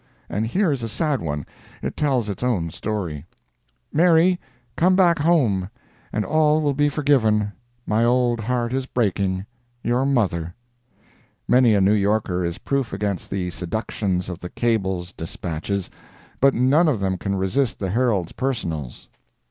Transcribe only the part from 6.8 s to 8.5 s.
FORGIVEN. My old